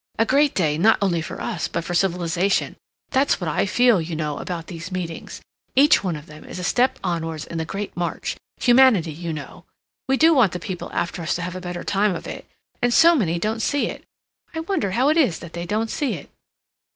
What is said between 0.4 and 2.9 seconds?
day, not only for us, but for civilization.